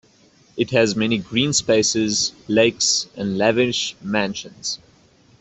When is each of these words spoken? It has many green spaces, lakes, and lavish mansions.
It 0.57 0.71
has 0.71 0.95
many 0.95 1.19
green 1.19 1.53
spaces, 1.53 2.31
lakes, 2.47 3.05
and 3.15 3.37
lavish 3.37 3.95
mansions. 4.01 4.79